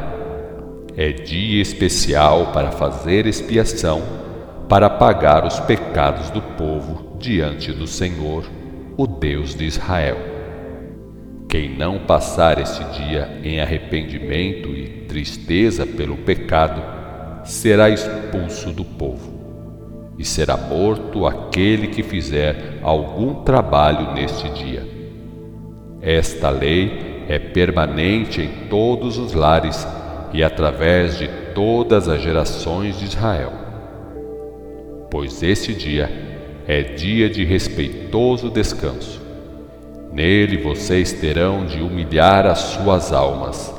É 0.95 1.11
dia 1.11 1.61
especial 1.61 2.53
para 2.53 2.71
fazer 2.71 3.25
expiação, 3.25 4.01
para 4.69 4.89
pagar 4.89 5.45
os 5.45 5.59
pecados 5.59 6.29
do 6.29 6.41
povo 6.41 7.17
diante 7.19 7.73
do 7.73 7.85
Senhor, 7.85 8.45
o 8.95 9.05
Deus 9.05 9.53
de 9.53 9.65
Israel. 9.65 10.17
Quem 11.49 11.75
não 11.75 11.99
passar 11.99 12.61
este 12.61 12.83
dia 12.85 13.39
em 13.43 13.59
arrependimento 13.59 14.69
e 14.69 15.05
tristeza 15.07 15.85
pelo 15.85 16.17
pecado, 16.17 16.81
será 17.43 17.89
expulso 17.89 18.71
do 18.71 18.85
povo, 18.85 20.13
e 20.17 20.23
será 20.23 20.55
morto 20.55 21.25
aquele 21.25 21.87
que 21.87 22.03
fizer 22.03 22.79
algum 22.81 23.43
trabalho 23.43 24.13
neste 24.13 24.47
dia. 24.49 24.87
Esta 26.01 26.49
lei 26.49 27.08
é 27.29 27.39
permanente 27.39 28.41
em 28.41 28.67
todos 28.67 29.17
os 29.17 29.31
lares 29.31 29.87
e 30.33 30.43
através 30.43 31.17
de 31.17 31.29
todas 31.55 32.09
as 32.09 32.21
gerações 32.21 32.99
de 32.99 33.05
Israel. 33.05 33.53
Pois 35.09 35.41
este 35.41 35.73
dia 35.73 36.09
é 36.67 36.83
dia 36.83 37.29
de 37.29 37.45
respeitoso 37.45 38.49
descanso 38.49 39.29
Nele 40.11 40.57
vocês 40.57 41.13
terão 41.13 41.65
de 41.65 41.81
humilhar 41.81 42.45
as 42.45 42.59
suas 42.59 43.13
almas. 43.13 43.73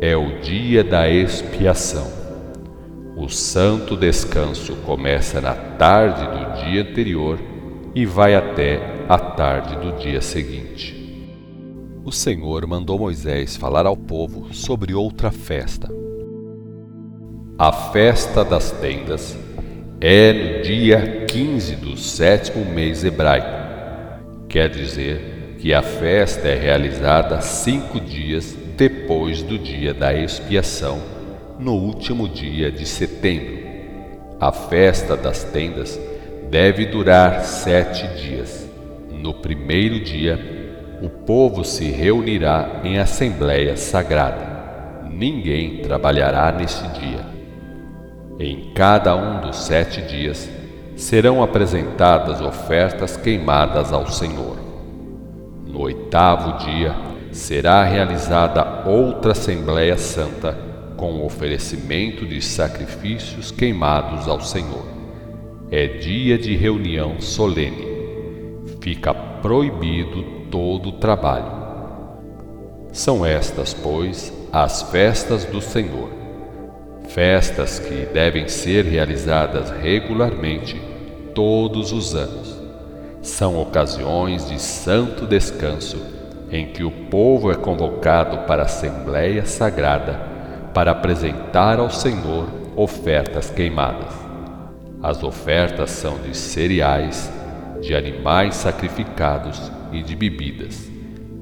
É 0.00 0.16
o 0.16 0.40
dia 0.40 0.82
da 0.82 1.08
expiação. 1.08 2.10
O 3.16 3.28
santo 3.28 3.96
descanso 3.96 4.74
começa 4.86 5.40
na 5.40 5.54
tarde 5.54 6.24
do 6.26 6.64
dia 6.64 6.82
anterior 6.82 7.38
e 7.94 8.04
vai 8.04 8.34
até 8.34 8.80
a 9.08 9.18
tarde 9.18 9.76
do 9.76 9.98
dia 9.98 10.20
seguinte. 10.20 11.05
O 12.06 12.12
Senhor 12.12 12.64
mandou 12.68 13.00
Moisés 13.00 13.56
falar 13.56 13.84
ao 13.84 13.96
povo 13.96 14.54
sobre 14.54 14.94
outra 14.94 15.32
festa. 15.32 15.88
A 17.58 17.72
festa 17.72 18.44
das 18.44 18.70
tendas 18.70 19.36
é 20.00 20.32
no 20.32 20.62
dia 20.62 21.26
15 21.26 21.74
do 21.74 21.96
sétimo 21.96 22.64
mês 22.64 23.02
hebraico, 23.02 23.48
quer 24.48 24.70
dizer, 24.70 25.56
que 25.58 25.74
a 25.74 25.82
festa 25.82 26.46
é 26.46 26.54
realizada 26.54 27.40
cinco 27.40 27.98
dias 27.98 28.56
depois 28.76 29.42
do 29.42 29.58
dia 29.58 29.92
da 29.92 30.14
expiação, 30.14 31.00
no 31.58 31.72
último 31.72 32.28
dia 32.28 32.70
de 32.70 32.86
setembro. 32.86 33.66
A 34.38 34.52
festa 34.52 35.16
das 35.16 35.42
tendas 35.42 35.98
deve 36.52 36.86
durar 36.86 37.42
sete 37.42 38.06
dias. 38.22 38.64
No 39.10 39.34
primeiro 39.34 39.98
dia, 39.98 40.55
o 41.02 41.08
povo 41.08 41.64
se 41.64 41.90
reunirá 41.90 42.80
em 42.82 42.98
assembléia 42.98 43.76
sagrada. 43.76 45.04
Ninguém 45.10 45.82
trabalhará 45.82 46.50
nesse 46.52 46.86
dia. 46.88 47.20
Em 48.38 48.72
cada 48.74 49.14
um 49.14 49.40
dos 49.40 49.56
sete 49.56 50.02
dias 50.02 50.48
serão 50.94 51.42
apresentadas 51.42 52.40
ofertas 52.40 53.16
queimadas 53.16 53.92
ao 53.92 54.06
Senhor. 54.06 54.56
No 55.66 55.80
oitavo 55.82 56.64
dia 56.64 56.94
será 57.30 57.84
realizada 57.84 58.88
outra 58.88 59.32
Assembleia 59.32 59.98
Santa 59.98 60.56
com 60.96 61.24
oferecimento 61.24 62.26
de 62.26 62.40
sacrifícios 62.40 63.50
queimados 63.50 64.26
ao 64.26 64.40
Senhor. 64.40 64.86
É 65.70 65.86
dia 65.86 66.38
de 66.38 66.56
reunião 66.56 67.20
solene. 67.20 67.86
Fica 68.80 69.12
proibido 69.12 70.35
todo 70.50 70.90
o 70.90 70.92
trabalho. 70.92 71.66
São 72.92 73.24
estas, 73.24 73.74
pois, 73.74 74.32
as 74.52 74.82
festas 74.82 75.44
do 75.44 75.60
Senhor. 75.60 76.08
Festas 77.08 77.78
que 77.78 78.06
devem 78.06 78.48
ser 78.48 78.84
realizadas 78.84 79.70
regularmente 79.70 80.80
todos 81.34 81.92
os 81.92 82.14
anos 82.14 82.56
são 83.26 83.60
ocasiões 83.60 84.48
de 84.48 84.58
santo 84.60 85.26
descanso 85.26 86.00
em 86.50 86.66
que 86.68 86.84
o 86.84 86.90
povo 86.90 87.50
é 87.50 87.56
convocado 87.56 88.46
para 88.46 88.62
a 88.62 88.66
Assembleia 88.66 89.44
Sagrada 89.44 90.20
para 90.72 90.92
apresentar 90.92 91.80
ao 91.80 91.90
Senhor 91.90 92.46
ofertas 92.76 93.50
queimadas. 93.50 94.14
As 95.02 95.24
ofertas 95.24 95.90
são 95.90 96.18
de 96.18 96.36
cereais, 96.36 97.30
de 97.80 97.96
animais 97.96 98.54
sacrificados 98.54 99.72
e 99.92 100.02
de 100.02 100.14
bebidas, 100.14 100.90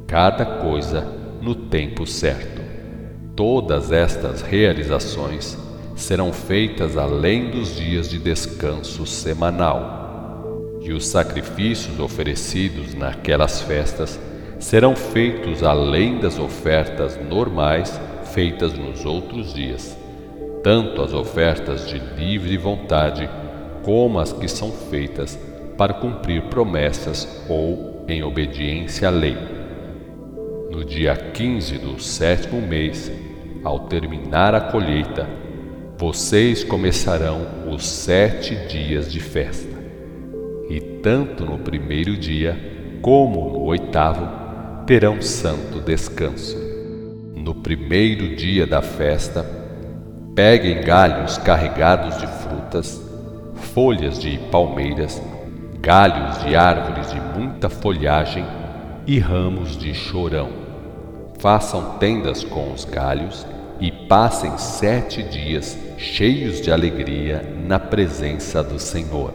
cada 0.07 0.44
coisa 0.44 1.07
no 1.40 1.54
tempo 1.54 2.07
certo. 2.07 2.62
Todas 3.37 3.90
estas 3.90 4.42
realizações 4.42 5.59
serão 5.96 6.33
feitas 6.33 6.96
além 6.96 7.50
dos 7.50 7.76
dias 7.76 8.09
de 8.09 8.18
descanso 8.18 9.07
semanal. 9.07 10.80
E 10.80 10.92
os 10.92 11.07
sacrifícios 11.07 11.98
oferecidos 11.98 12.94
naquelas 12.94 13.61
festas 13.62 14.20
serão 14.59 14.94
feitos 14.94 15.62
além 15.62 16.18
das 16.18 16.38
ofertas 16.38 17.18
normais 17.28 17.98
feitas 18.33 18.72
nos 18.72 19.04
outros 19.04 19.54
dias, 19.54 19.96
tanto 20.62 21.02
as 21.02 21.12
ofertas 21.12 21.88
de 21.88 21.98
livre 21.98 22.57
vontade 22.57 23.28
como 23.83 24.18
as 24.18 24.33
que 24.33 24.48
são 24.48 24.72
feitas 24.72 25.38
para 25.76 25.94
cumprir 25.94 26.42
promessas 26.44 27.44
ou 27.48 27.93
em 28.09 28.23
obediência 28.23 29.09
à 29.09 29.11
lei. 29.11 29.37
No 30.71 30.85
dia 30.85 31.17
15 31.17 31.79
do 31.79 32.01
sétimo 32.01 32.61
mês, 32.61 33.11
ao 33.62 33.81
terminar 33.81 34.55
a 34.55 34.61
colheita, 34.61 35.29
vocês 35.97 36.64
começarão 36.64 37.47
os 37.73 37.87
sete 37.87 38.55
dias 38.67 39.11
de 39.11 39.21
festa 39.21 39.75
e 40.69 40.81
tanto 40.81 41.45
no 41.45 41.59
primeiro 41.59 42.17
dia 42.17 42.99
como 43.01 43.51
no 43.53 43.62
oitavo 43.64 44.27
terão 44.87 45.21
santo 45.23 45.81
descanso. 45.81 46.59
No 47.35 47.55
primeiro 47.55 48.35
dia 48.35 48.67
da 48.67 48.83
festa, 48.83 49.45
peguem 50.35 50.83
galhos 50.83 51.38
carregados 51.38 52.19
de 52.19 52.27
frutas, 52.27 53.01
folhas 53.55 54.19
de 54.19 54.38
palmeiras, 54.51 55.23
galhos 55.85 56.42
de 56.42 56.57
árvores 56.57 57.12
de 57.12 57.20
muita 57.20 57.68
folhagem 57.68 58.42
e 59.07 59.18
ramos 59.18 59.77
de 59.77 59.92
chorão. 59.92 60.49
Façam 61.38 61.99
tendas 61.99 62.42
com 62.42 62.73
os 62.73 62.87
galhos 62.87 63.47
e 63.79 63.92
passem 63.92 64.57
sete 64.57 65.23
dias 65.23 65.77
cheios 65.99 66.62
de 66.62 66.73
alegria 66.73 67.44
na 67.66 67.79
presença 67.79 68.64
do 68.64 68.79
Senhor. 68.79 69.35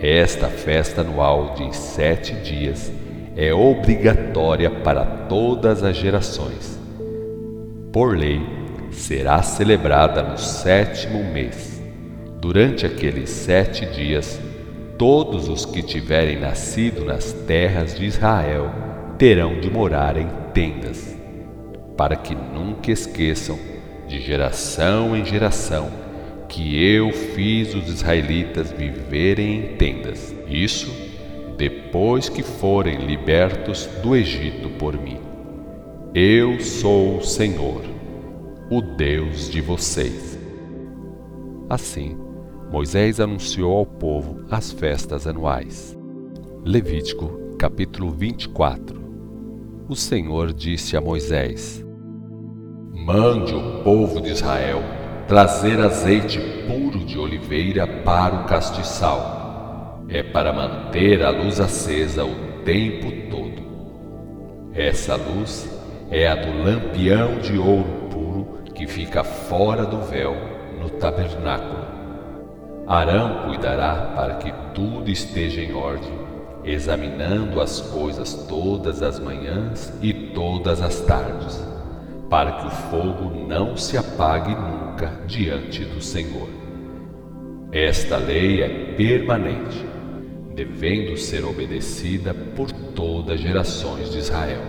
Esta 0.00 0.48
festa 0.48 1.02
anual 1.02 1.54
de 1.54 1.76
sete 1.76 2.32
dias 2.36 2.90
é 3.36 3.52
obrigatória 3.52 4.70
para 4.70 5.04
todas 5.04 5.82
as 5.82 5.96
gerações. 5.96 6.80
Por 7.92 8.16
lei, 8.16 8.40
será 8.90 9.42
celebrada 9.42 10.22
no 10.22 10.38
sétimo 10.38 11.22
mês. 11.24 11.78
Durante 12.40 12.86
aqueles 12.86 13.28
sete 13.28 13.84
dias, 13.84 14.40
todos 14.98 15.48
os 15.48 15.64
que 15.64 15.82
tiverem 15.82 16.38
nascido 16.38 17.04
nas 17.04 17.32
terras 17.32 17.94
de 17.94 18.04
Israel 18.04 18.70
terão 19.18 19.60
de 19.60 19.70
morar 19.70 20.16
em 20.16 20.28
tendas, 20.52 21.16
para 21.96 22.16
que 22.16 22.34
nunca 22.34 22.90
esqueçam, 22.90 23.58
de 24.08 24.20
geração 24.20 25.16
em 25.16 25.24
geração, 25.24 25.90
que 26.48 26.82
eu 26.84 27.10
fiz 27.10 27.74
os 27.74 27.88
israelitas 27.88 28.70
viverem 28.70 29.58
em 29.58 29.76
tendas. 29.76 30.34
Isso 30.48 30.90
depois 31.56 32.28
que 32.28 32.42
forem 32.42 33.06
libertos 33.06 33.86
do 34.02 34.14
Egito 34.14 34.68
por 34.78 35.00
mim. 35.00 35.18
Eu 36.14 36.60
sou 36.60 37.18
o 37.18 37.24
Senhor, 37.24 37.82
o 38.70 38.80
Deus 38.80 39.50
de 39.50 39.60
vocês. 39.60 40.38
Assim, 41.68 42.16
Moisés 42.76 43.20
anunciou 43.20 43.74
ao 43.74 43.86
povo 43.86 44.44
as 44.50 44.70
festas 44.70 45.26
anuais. 45.26 45.96
Levítico, 46.62 47.56
capítulo 47.58 48.10
24. 48.10 49.00
O 49.88 49.96
Senhor 49.96 50.52
disse 50.52 50.94
a 50.94 51.00
Moisés: 51.00 51.82
Mande 52.92 53.54
o 53.54 53.82
povo 53.82 54.20
de 54.20 54.28
Israel 54.28 54.82
trazer 55.26 55.80
azeite 55.80 56.38
puro 56.68 56.98
de 56.98 57.18
oliveira 57.18 57.86
para 57.86 58.42
o 58.42 58.44
castiçal. 58.44 60.04
É 60.10 60.22
para 60.22 60.52
manter 60.52 61.24
a 61.24 61.30
luz 61.30 61.58
acesa 61.58 62.26
o 62.26 62.62
tempo 62.62 63.10
todo. 63.30 63.62
Essa 64.74 65.16
luz 65.16 65.66
é 66.10 66.28
a 66.28 66.34
do 66.34 66.62
lampião 66.62 67.38
de 67.38 67.56
ouro 67.56 68.10
puro 68.10 68.48
que 68.74 68.86
fica 68.86 69.24
fora 69.24 69.86
do 69.86 70.02
véu 70.02 70.36
no 70.78 70.90
tabernáculo. 70.90 71.95
Arão 72.86 73.46
cuidará 73.46 74.12
para 74.14 74.34
que 74.34 74.52
tudo 74.72 75.10
esteja 75.10 75.60
em 75.60 75.74
ordem, 75.74 76.12
examinando 76.62 77.60
as 77.60 77.80
coisas 77.80 78.46
todas 78.48 79.02
as 79.02 79.18
manhãs 79.18 79.92
e 80.00 80.12
todas 80.12 80.80
as 80.80 81.00
tardes, 81.00 81.66
para 82.30 82.52
que 82.52 82.66
o 82.68 82.70
fogo 82.70 83.44
não 83.48 83.76
se 83.76 83.98
apague 83.98 84.54
nunca 84.54 85.10
diante 85.26 85.84
do 85.84 86.00
Senhor. 86.00 86.48
Esta 87.72 88.18
lei 88.18 88.62
é 88.62 88.94
permanente, 88.94 89.84
devendo 90.54 91.16
ser 91.16 91.44
obedecida 91.44 92.32
por 92.54 92.70
todas 92.70 93.34
as 93.34 93.40
gerações 93.40 94.12
de 94.12 94.18
Israel. 94.18 94.62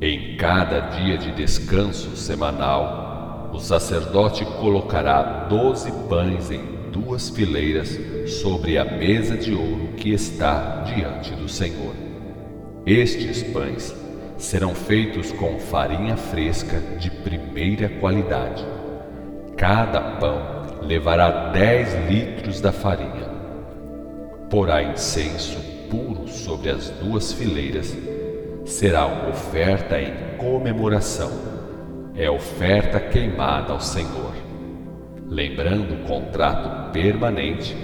Em 0.00 0.38
cada 0.38 0.80
dia 0.80 1.18
de 1.18 1.32
descanso 1.32 2.16
semanal, 2.16 3.50
o 3.52 3.58
sacerdote 3.58 4.44
colocará 4.58 5.46
doze 5.48 5.92
pães 6.08 6.50
em 6.50 6.73
duas 6.94 7.28
fileiras 7.28 7.98
sobre 8.28 8.78
a 8.78 8.84
mesa 8.84 9.36
de 9.36 9.52
ouro 9.52 9.88
que 9.96 10.12
está 10.12 10.82
diante 10.82 11.32
do 11.32 11.48
Senhor. 11.48 11.92
Estes 12.86 13.42
pães 13.42 13.92
serão 14.38 14.76
feitos 14.76 15.32
com 15.32 15.58
farinha 15.58 16.16
fresca 16.16 16.78
de 17.00 17.10
primeira 17.10 17.88
qualidade. 17.88 18.64
Cada 19.56 20.00
pão 20.18 20.78
levará 20.82 21.50
dez 21.50 21.92
litros 22.08 22.60
da 22.60 22.70
farinha. 22.70 23.28
Porá 24.48 24.80
incenso 24.80 25.58
puro 25.90 26.28
sobre 26.28 26.70
as 26.70 26.90
duas 26.90 27.32
fileiras. 27.32 27.92
Será 28.64 29.06
uma 29.06 29.30
oferta 29.30 30.00
em 30.00 30.36
comemoração. 30.38 31.32
É 32.14 32.30
oferta 32.30 33.00
queimada 33.00 33.72
ao 33.72 33.80
Senhor 33.80 34.33
lembrando 35.28 35.94
o 35.94 36.06
contrato 36.06 36.92
permanente, 36.92 37.76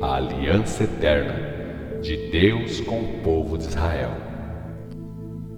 a 0.00 0.16
aliança 0.16 0.84
eterna 0.84 1.48
de 2.00 2.30
Deus 2.30 2.80
com 2.80 3.00
o 3.00 3.20
povo 3.22 3.58
de 3.58 3.64
Israel. 3.64 4.12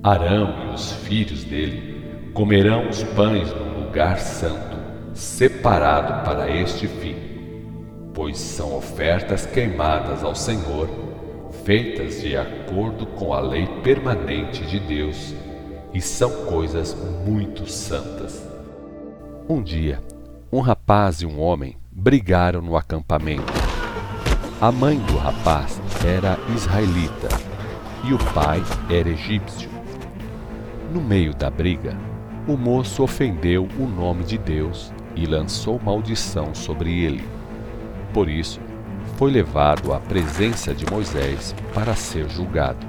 Arão 0.03 0.71
e 0.71 0.75
os 0.75 0.93
filhos 0.93 1.45
dele 1.45 2.31
comerão 2.33 2.89
os 2.89 3.03
pães 3.03 3.53
no 3.53 3.85
lugar 3.85 4.19
santo, 4.19 4.79
separado 5.13 6.25
para 6.25 6.51
este 6.51 6.87
fim, 6.87 7.17
pois 8.15 8.39
são 8.39 8.77
ofertas 8.77 9.45
queimadas 9.45 10.25
ao 10.25 10.35
Senhor, 10.35 10.89
feitas 11.65 12.23
de 12.23 12.37
acordo 12.37 13.07
com 13.07 13.35
a 13.35 13.41
lei 13.41 13.67
permanente 13.83 14.65
de 14.65 14.79
Deus, 14.81 15.35
e 15.93 16.01
são 16.01 16.31
coisas 16.47 16.97
muito 17.27 17.67
santas. 17.71 18.49
Um 19.49 19.61
dia, 19.63 20.01
um 20.53 20.59
rapaz 20.59 21.23
e 21.23 21.27
um 21.27 21.41
homem 21.41 21.77
brigaram 21.93 22.61
no 22.61 22.77
acampamento. 22.77 23.53
A 24.61 24.73
mãe 24.73 24.99
do 24.99 25.17
rapaz 25.17 25.81
era 26.05 26.37
israelita 26.57 27.29
e 28.03 28.13
o 28.13 28.19
pai 28.35 28.61
era 28.91 29.09
egípcio. 29.09 29.71
No 30.93 31.01
meio 31.01 31.33
da 31.33 31.49
briga, 31.49 31.97
o 32.49 32.57
moço 32.57 33.05
ofendeu 33.05 33.69
o 33.79 33.87
nome 33.87 34.25
de 34.25 34.37
Deus 34.37 34.93
e 35.15 35.25
lançou 35.25 35.81
maldição 35.81 36.53
sobre 36.53 37.05
ele. 37.05 37.25
Por 38.13 38.29
isso, 38.29 38.61
foi 39.17 39.31
levado 39.31 39.93
à 39.93 40.01
presença 40.01 40.75
de 40.75 40.85
Moisés 40.91 41.55
para 41.73 41.95
ser 41.95 42.29
julgado. 42.29 42.85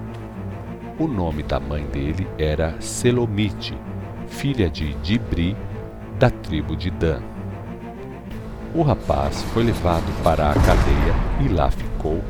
O 0.98 1.08
nome 1.08 1.44
da 1.44 1.60
mãe 1.60 1.86
dele 1.86 2.28
era 2.40 2.76
Selomite, 2.82 3.78
filha 4.26 4.68
de 4.68 4.96
Dibri, 4.96 5.56
da 6.18 6.32
tribo 6.32 6.76
de 6.76 6.90
Dan. 6.90 7.31
O 8.74 8.84
rapaz 8.84 9.44
foi 9.54 9.64
levado 9.64 10.24
para 10.24 10.50
a 10.50 10.54
cadeia 10.54 11.14
e 11.42 11.50
lá 11.50 11.70
ficou, 11.70 12.22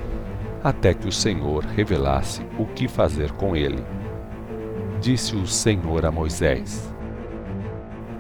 até 0.64 0.92
que 0.92 1.08
o 1.08 1.12
Senhor 1.12 1.64
revelasse 1.64 2.44
o 2.58 2.66
que 2.66 2.88
fazer 2.88 3.32
com 3.34 3.56
ele. 3.56 3.84
Disse 5.00 5.36
o 5.36 5.46
Senhor 5.46 6.04
a 6.04 6.10
Moisés: 6.10 6.92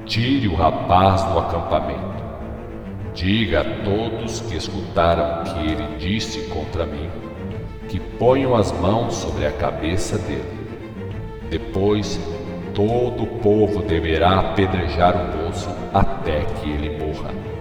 Tire 0.05 0.47
o 0.47 0.53
rapaz 0.53 1.23
do 1.23 1.39
acampamento. 1.39 2.21
Diga 3.15 3.61
a 3.61 3.83
todos 3.83 4.39
que 4.41 4.55
escutaram 4.55 5.41
o 5.41 5.43
que 5.43 5.71
ele 5.71 5.97
disse 5.97 6.47
contra 6.49 6.85
mim, 6.85 7.09
que 7.89 7.99
ponham 7.99 8.55
as 8.55 8.71
mãos 8.71 9.15
sobre 9.15 9.47
a 9.47 9.51
cabeça 9.51 10.19
dele. 10.19 10.67
Depois, 11.49 12.19
todo 12.75 13.23
o 13.23 13.39
povo 13.39 13.81
deverá 13.81 14.39
apedrejar 14.41 15.15
o 15.15 15.43
moço 15.43 15.69
até 15.91 16.41
que 16.41 16.69
ele 16.69 17.03
morra 17.03 17.60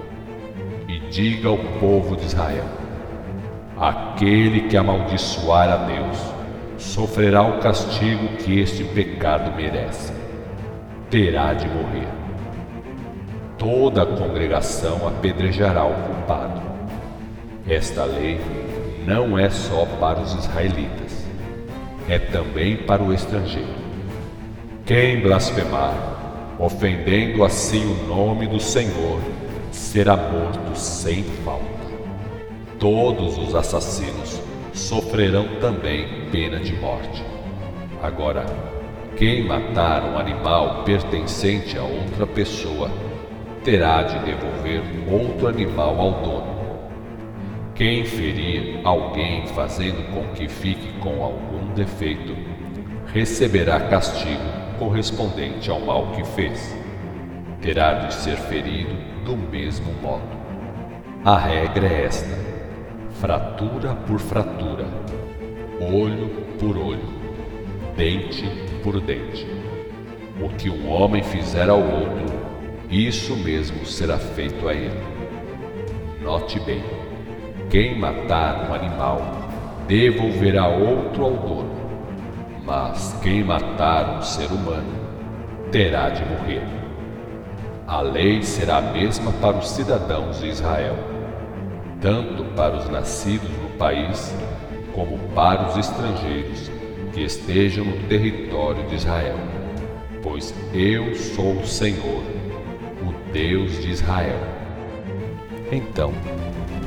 diga 1.11 1.49
ao 1.49 1.59
povo 1.59 2.16
de 2.16 2.27
Israel: 2.27 2.64
Aquele 3.77 4.62
que 4.68 4.77
amaldiçoar 4.77 5.68
a 5.68 5.77
Deus 5.77 6.18
sofrerá 6.79 7.42
o 7.42 7.59
castigo 7.59 8.37
que 8.38 8.61
este 8.61 8.85
pecado 8.85 9.55
merece. 9.55 10.12
Terá 11.11 11.53
de 11.53 11.68
morrer. 11.68 12.09
Toda 13.59 14.03
a 14.03 14.07
congregação 14.07 15.07
apedrejará 15.07 15.85
o 15.85 15.92
culpado. 15.92 16.62
Esta 17.68 18.05
lei 18.05 18.40
não 19.07 19.38
é 19.38 19.51
só 19.51 19.85
para 19.99 20.20
os 20.20 20.35
israelitas, 20.35 21.27
é 22.09 22.18
também 22.18 22.77
para 22.77 23.03
o 23.03 23.12
estrangeiro. 23.12 23.81
Quem 24.87 25.20
blasfemar, 25.20 25.94
ofendendo 26.59 27.44
assim 27.44 27.85
o 27.85 28.07
nome 28.07 28.46
do 28.46 28.59
Senhor, 28.59 29.20
será 29.70 30.16
morto 30.16 30.76
sem 30.76 31.22
falta. 31.44 31.64
Todos 32.78 33.38
os 33.38 33.54
assassinos 33.54 34.40
sofrerão 34.72 35.46
também 35.61 36.28
pena 36.30 36.59
de 36.59 36.74
morte. 36.76 37.24
Agora, 38.02 38.46
quem 39.16 39.44
matar 39.44 40.02
um 40.04 40.18
animal 40.18 40.85
pertencente 40.85 41.76
a 41.76 41.83
outra 41.83 42.26
pessoa 42.26 42.90
terá 43.62 44.02
de 44.02 44.18
devolver 44.24 44.83
outro 45.11 45.48
animal 45.48 46.00
ao 46.00 46.12
dono. 46.22 46.61
Quem 47.74 48.04
ferir 48.04 48.80
alguém 48.85 49.46
fazendo 49.48 50.02
com 50.14 50.35
que 50.35 50.48
fique 50.48 50.92
com 51.00 51.22
algum 51.22 51.74
defeito 51.74 52.35
receberá 53.06 53.80
castigo 53.80 54.61
correspondente 54.78 55.70
ao 55.70 55.80
mal 55.80 56.12
que 56.12 56.24
fez. 56.24 56.79
Terá 57.62 57.92
de 58.07 58.14
ser 58.14 58.37
ferido 58.37 58.96
do 59.23 59.37
mesmo 59.37 59.92
modo. 60.01 60.23
A 61.23 61.37
regra 61.37 61.87
é 61.87 62.07
esta: 62.07 62.38
fratura 63.20 63.94
por 64.07 64.18
fratura, 64.18 64.87
olho 65.79 66.31
por 66.59 66.79
olho, 66.79 67.05
dente 67.99 68.49
por 68.83 68.99
dente. 68.99 69.46
O 70.42 70.49
que 70.57 70.70
um 70.70 70.90
homem 70.90 71.23
fizer 71.23 71.68
ao 71.68 71.81
outro, 71.81 72.35
isso 72.88 73.37
mesmo 73.37 73.85
será 73.85 74.16
feito 74.16 74.66
a 74.66 74.73
ele. 74.73 75.03
Note 76.23 76.59
bem: 76.61 76.83
quem 77.68 77.99
matar 77.99 78.70
um 78.70 78.75
animal 78.75 79.20
devolverá 79.87 80.66
outro 80.66 81.25
ao 81.25 81.33
dono, 81.33 81.70
mas 82.64 83.20
quem 83.23 83.44
matar 83.44 84.16
um 84.16 84.23
ser 84.23 84.51
humano 84.51 84.99
terá 85.70 86.09
de 86.09 86.25
morrer. 86.25 86.79
A 87.90 88.03
lei 88.03 88.40
será 88.40 88.76
a 88.76 88.81
mesma 88.81 89.33
para 89.33 89.57
os 89.57 89.68
cidadãos 89.68 90.38
de 90.38 90.46
Israel, 90.46 90.94
tanto 92.00 92.44
para 92.55 92.76
os 92.76 92.88
nascidos 92.88 93.50
no 93.50 93.68
país, 93.70 94.33
como 94.94 95.18
para 95.35 95.66
os 95.66 95.76
estrangeiros 95.76 96.70
que 97.12 97.22
estejam 97.22 97.85
no 97.85 97.96
território 98.07 98.87
de 98.87 98.94
Israel. 98.94 99.35
Pois 100.22 100.55
eu 100.72 101.16
sou 101.16 101.55
o 101.55 101.66
Senhor, 101.66 102.22
o 103.03 103.33
Deus 103.33 103.83
de 103.83 103.90
Israel. 103.90 104.38
Então, 105.72 106.12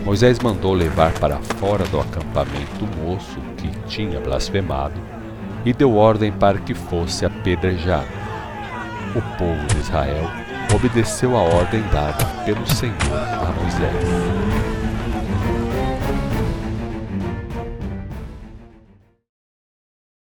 Moisés 0.06 0.40
mandou 0.40 0.74
levar 0.74 1.12
para 1.20 1.36
fora 1.36 1.84
do 1.88 2.00
acampamento 2.00 2.86
o 2.86 3.06
moço 3.06 3.42
que 3.58 3.68
tinha 3.90 4.22
blasfemado 4.22 5.02
e 5.66 5.74
deu 5.74 5.98
ordem 5.98 6.32
para 6.32 6.60
que 6.60 6.74
fosse 6.74 7.26
apedrejado. 7.26 8.08
O 9.14 9.22
povo 9.38 9.68
de 9.68 9.80
Israel 9.80 10.43
obedeceu 10.74 11.36
a 11.36 11.42
ordem 11.42 11.82
dada 11.92 12.26
pelo 12.46 12.66
Senhor 12.68 12.96
a 13.12 13.52
Moisés. 13.52 14.53